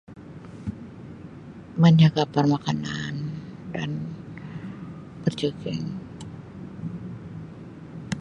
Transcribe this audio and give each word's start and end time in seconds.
Menjaga 1.81 2.23
pemakanan 2.33 3.15
dan 3.73 3.91
berjogging. 5.23 5.85